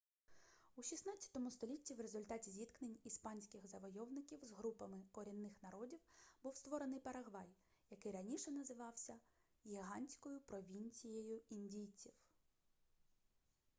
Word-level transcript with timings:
у 0.77 0.81
16 0.83 1.51
столітті 1.53 1.93
в 1.93 1.99
результаті 1.99 2.51
зіткнень 2.51 2.97
іспанських 3.03 3.67
завойовників 3.67 4.39
з 4.43 4.51
групами 4.51 5.03
корінних 5.11 5.51
народів 5.63 5.99
був 6.43 6.57
створений 6.57 6.99
парагвай 6.99 7.47
який 7.91 8.11
раніше 8.11 8.51
називався 8.51 9.13
гігантською 9.65 10.39
провінцією 10.39 11.41
індійців 11.49 12.13